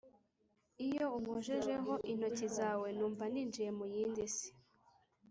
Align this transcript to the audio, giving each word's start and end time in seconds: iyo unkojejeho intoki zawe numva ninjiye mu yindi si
iyo 0.87 1.05
unkojejeho 1.17 1.93
intoki 2.11 2.47
zawe 2.57 2.87
numva 2.97 3.23
ninjiye 3.33 3.69
mu 3.77 3.85
yindi 3.93 4.25
si 4.35 4.49